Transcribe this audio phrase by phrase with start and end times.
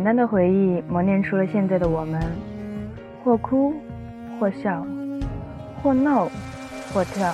[0.00, 2.18] 简单的回忆磨练出了现在的我们，
[3.22, 3.74] 或哭，
[4.38, 4.82] 或笑，
[5.82, 6.26] 或闹，
[6.90, 7.30] 或跳。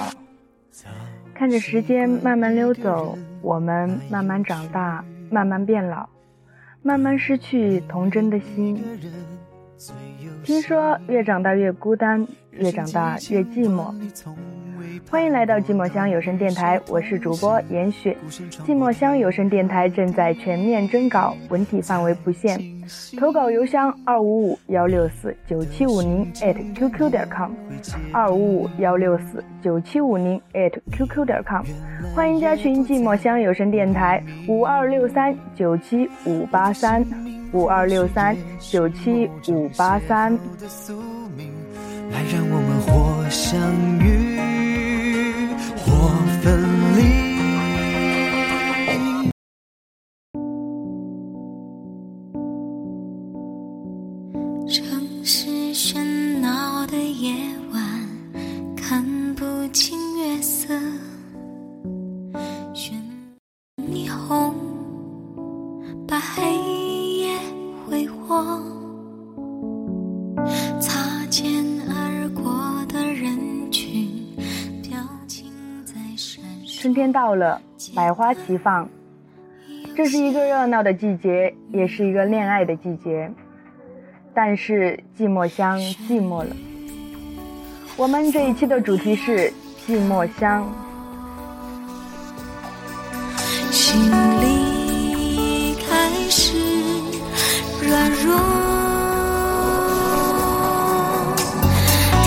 [1.33, 6.09] 看着时间慢慢溜走，我们慢慢长大，慢慢变老，
[6.83, 8.83] 慢慢失去童真的心。
[10.43, 13.95] 听说越长大越孤单，越长大越寂寞。
[15.09, 18.17] 欢迎来到寂寞乡有声电台，我是主播严雪。
[18.67, 22.61] 寂寞乡有声电台正在全面征稿，文体范围不限，
[23.19, 27.51] 投稿邮箱二五五幺六四九七五零 at qq 点 com，
[28.13, 31.65] 二五五幺六四九七五零 at qq 点 com。
[32.15, 37.05] 欢迎加群寂寞乡有声电台五二六三九七五八三
[37.53, 40.33] 五二六三九七五八三。
[42.13, 43.59] 来让我们活相
[43.99, 44.16] 遇。
[58.89, 60.73] 看不清月色，
[62.73, 62.93] 绚
[63.79, 64.55] 霓虹
[66.07, 66.55] 把黑
[67.19, 67.37] 夜
[67.85, 68.63] 挥霍，
[70.81, 74.09] 擦肩而过的人群，
[74.89, 75.51] 表情
[75.85, 76.81] 在闪烁。
[76.81, 77.61] 春天到了，
[77.93, 78.89] 百花齐放，
[79.97, 83.33] 这是一个热闹的季节，也是一个恋爱的季节。
[84.33, 86.55] 但是寂寞乡寂寞了。
[87.97, 89.51] 我们这一期的主题是
[89.89, 90.71] 寂寞乡。
[93.71, 93.99] 心
[94.43, 96.53] 里开始
[97.81, 98.39] 软弱，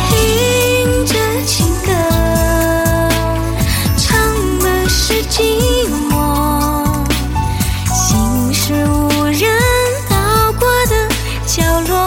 [0.09, 1.13] 听着
[1.45, 1.91] 情歌，
[3.95, 4.09] 唱
[4.61, 7.05] 的是寂寞，
[7.93, 9.47] 心是无人
[10.09, 11.07] 到过的
[11.45, 11.98] 角落。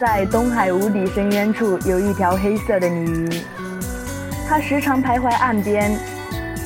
[0.00, 3.28] 在东海无底深渊处有一条黑色的鲤鱼，
[4.48, 5.94] 它时常徘徊岸边。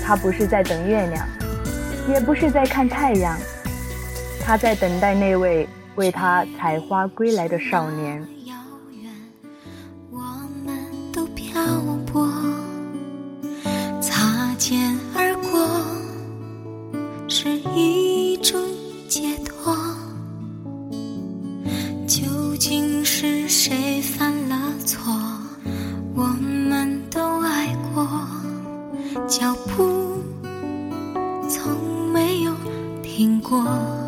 [0.05, 1.27] 它不是在等月亮，
[2.09, 3.37] 也不是在看太阳，
[4.41, 8.25] 它在等待那位为它采花归来的少年。
[29.37, 30.23] 脚步
[31.49, 32.55] 从没有
[33.03, 34.04] 停过。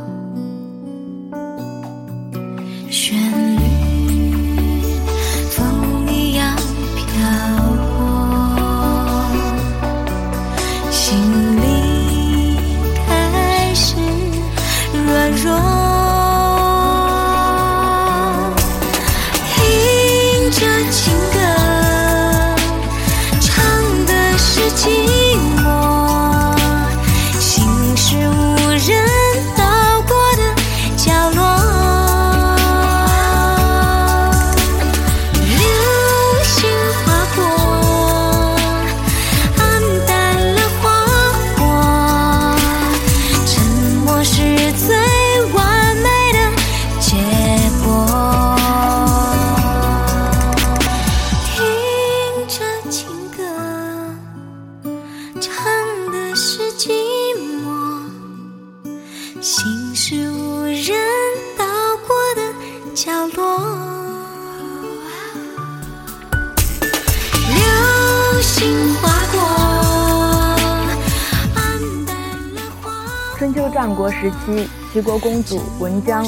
[73.38, 76.26] 春秋战国时期，齐国公主文姜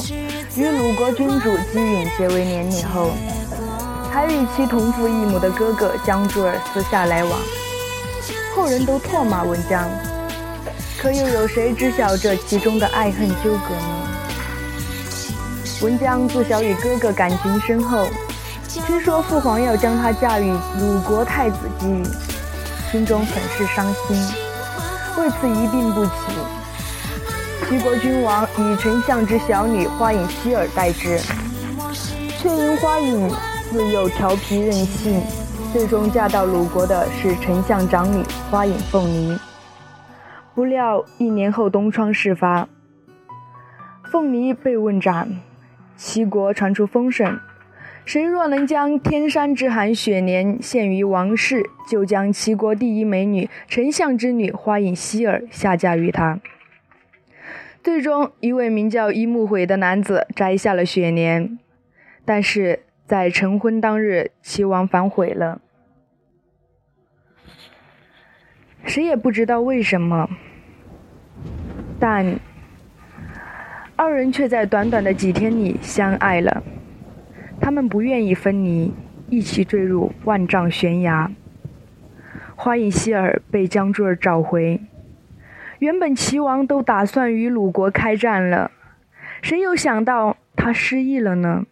[0.54, 3.12] 与鲁国君主姬允结为连理后，
[4.12, 7.32] 还与其同父异母的哥哥姜珠儿私下来往，
[8.54, 9.88] 后人都唾骂文姜，
[10.98, 14.08] 可又有谁知晓这其中的爱恨纠葛呢？
[15.80, 18.06] 文姜自小与哥哥感情深厚，
[18.86, 22.04] 听说父皇要将她嫁与鲁国太子姬允，
[22.92, 24.14] 心中很是伤心，
[25.16, 26.12] 为此一病不起。
[27.66, 31.18] 齐国君王以丞相之小女花影希尔代之，
[32.38, 33.28] 却因花影
[33.70, 35.20] 自幼调皮任性，
[35.72, 39.36] 最终嫁到鲁国的是丞相长女花影凤梨。
[40.54, 42.68] 不料一年后东窗事发，
[44.10, 45.28] 凤梨被问斩，
[45.96, 47.38] 齐国传出风声：
[48.06, 56.38] 谁若能将天山之寒雪莲献于王室，就将齐国第一美女丞相之女花影希儿下嫁于他。
[57.82, 61.58] 最终，一位名叫伊木悔的男子摘下了雪莲，
[62.24, 65.60] 但是在成婚当日，齐王反悔了。
[68.84, 70.28] 谁也不知道为什么。
[71.98, 72.38] 但
[73.96, 76.62] 二人却在短短的几天里相爱了。
[77.60, 78.92] 他们不愿意分离，
[79.28, 81.30] 一起坠入万丈悬崖。
[82.54, 84.80] 花影希尔被江珠儿找回。
[85.78, 88.70] 原本齐王都打算与鲁国开战了，
[89.42, 91.64] 谁又想到他失忆了呢？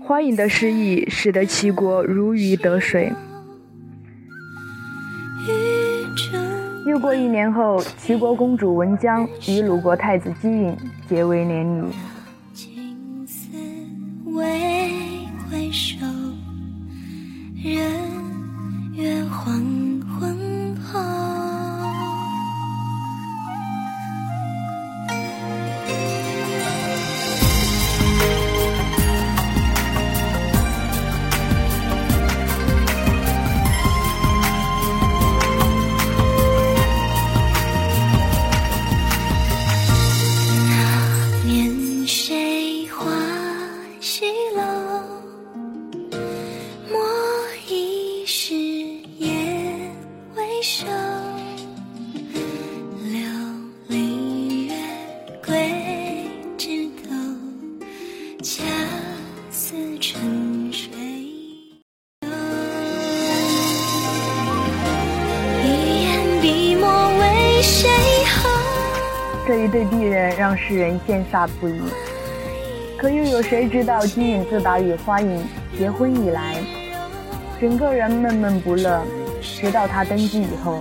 [0.00, 3.12] 花影的失忆使得齐国如鱼得水。
[6.86, 10.76] 又过一年后，齐国公主文姜与鲁国太子姬允
[11.08, 11.92] 结为连理。
[69.50, 71.80] 这一对璧人让世人羡煞不已。
[72.96, 75.44] 可又有谁知道，金允自打与花影
[75.76, 76.54] 结婚以来，
[77.60, 79.02] 整个人闷闷不乐。
[79.42, 80.80] 直到他登基以后，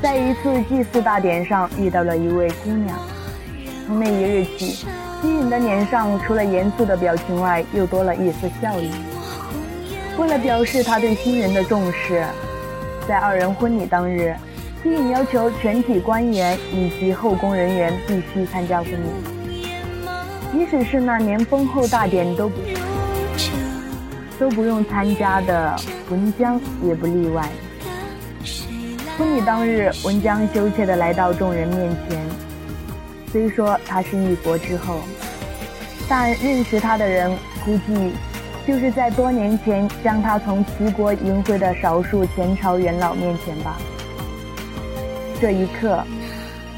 [0.00, 2.96] 在一次祭祀大典上遇到了一位姑娘。
[3.84, 4.86] 从那一日起，
[5.20, 8.92] 金允的脸上除了严肃的表情外，又多了一丝笑意。
[10.16, 12.24] 为了表示他对新人的重视，
[13.08, 14.36] 在二人婚礼当日。
[14.82, 19.08] 并要求全体官员以及后宫人员必须参加婚礼，
[20.52, 22.56] 即使是那连封后大典都不
[24.38, 25.74] 都不用参加的
[26.10, 27.48] 文姜也不例外。
[29.18, 32.20] 婚礼当日，文姜羞怯地来到众人面前。
[33.32, 35.00] 虽说他是一国之后，
[36.08, 37.30] 但认识他的人
[37.64, 38.12] 估计
[38.66, 43.78] 就是在多年前将他从齐国迎回的少数前朝元老面前吧。
[45.38, 46.02] 这一刻，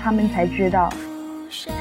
[0.02, 0.92] 他们才知道，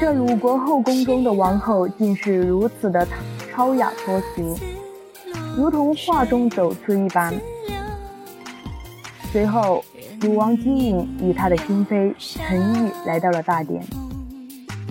[0.00, 3.06] 这鲁国后宫中的王后竟是如此的
[3.50, 4.56] 超雅脱俗，
[5.56, 7.34] 如同画中走出一般。
[9.32, 9.84] 随后，
[10.20, 13.82] 鲁王姬允与他的心妃陈玉来到了大殿，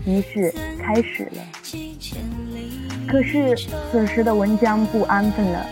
[0.05, 1.41] 仪式开始了。
[3.07, 3.55] 可是，
[3.89, 5.65] 此时的文姜不安分了，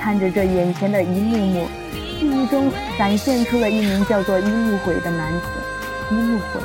[0.00, 1.66] 看着这眼前的一幕幕。
[2.24, 5.46] 记忆中闪现出了一名叫做伊木悔的男子，
[6.10, 6.60] 伊木悔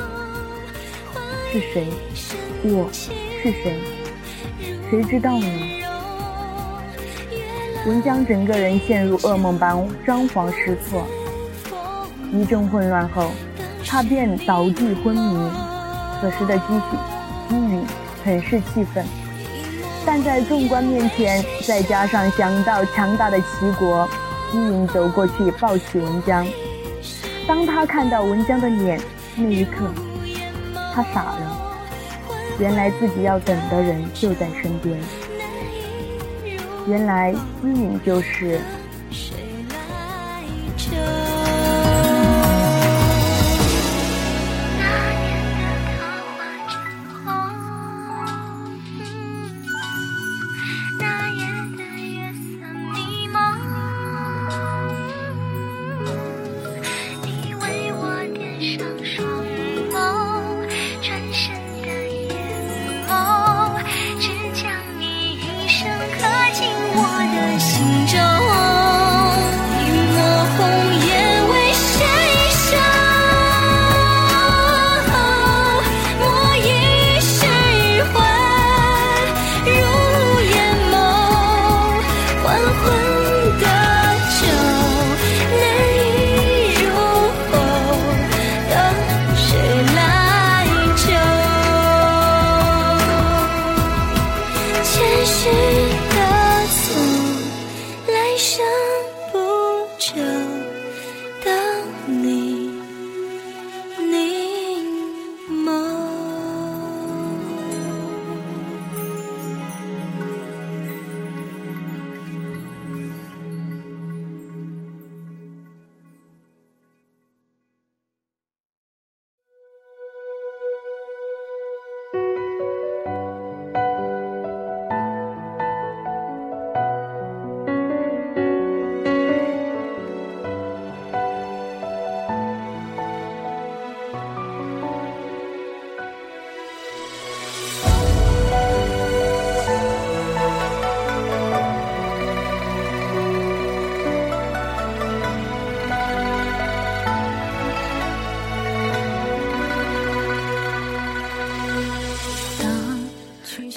[1.52, 1.86] 是谁？
[2.62, 3.78] 我是谁？
[4.88, 5.46] 谁知道呢？
[7.86, 11.06] 文江整个人陷入噩梦般张皇失措，
[12.32, 13.30] 一阵混乱后，
[13.86, 15.50] 他便倒地昏迷。
[16.22, 16.96] 此时的姬许、
[17.50, 17.84] 姬允
[18.24, 19.04] 很是气愤，
[20.06, 24.08] 但在众官面前，再加上想到强大的齐国。
[24.50, 26.46] 姬允走过去抱起文江，
[27.46, 29.00] 当他看到文江的脸
[29.36, 29.92] 那一刻，
[30.94, 31.56] 他傻了。
[32.58, 34.98] 原来自己要等的人就在身边，
[36.86, 38.60] 原来姬允就是。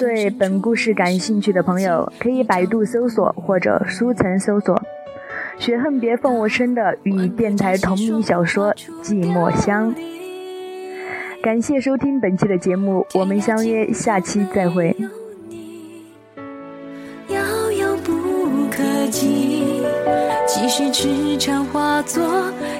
[0.04, 4.76] 对本故事感兴趣的朋友，可以百度搜索或者书城搜索
[5.58, 8.70] 《雪恨别凤我生》的与电台同名小说
[9.02, 9.94] 《寂寞香》。
[11.42, 14.94] 感谢收听本期的节目，我们相约下期再会。
[17.28, 18.12] 遥遥不
[18.70, 19.80] 可及，
[20.46, 22.22] 几许痴缠化作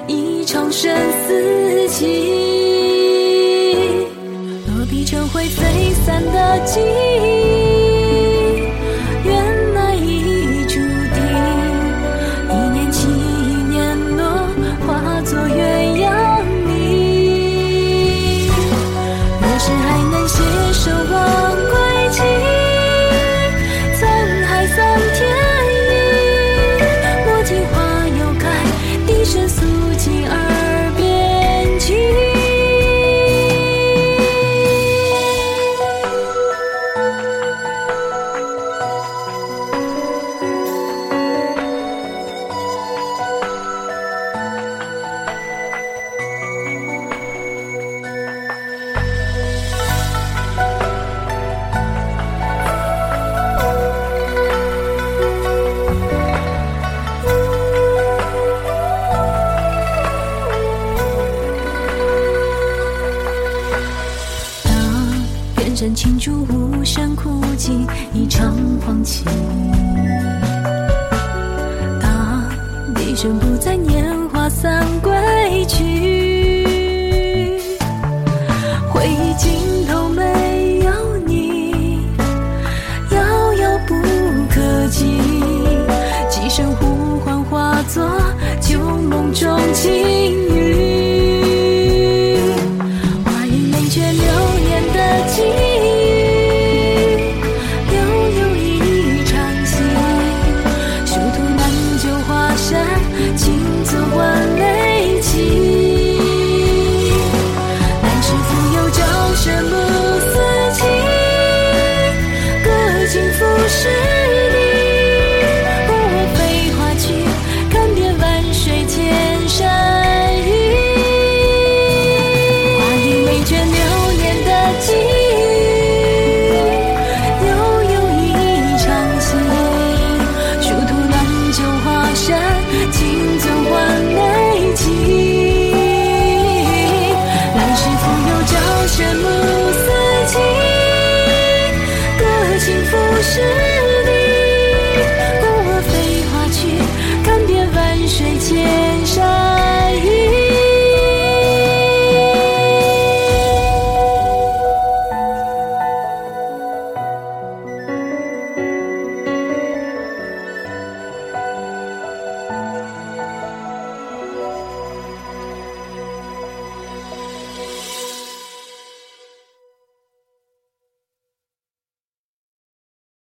[0.06, 0.94] 一场生
[1.26, 2.83] 死棋。
[5.14, 7.53] 成灰飞散的记忆，
[65.74, 68.54] 青竹无声哭泣，一场
[68.86, 69.24] 黄旗。
[72.00, 72.48] 啊，
[72.94, 75.12] 笛声不再，年华散归
[75.66, 77.58] 去。
[78.92, 82.06] 回忆尽头没有你，
[83.10, 83.94] 遥遥不
[84.50, 85.18] 可及。
[86.30, 88.04] 几声呼唤化作
[88.60, 90.43] 旧梦中情。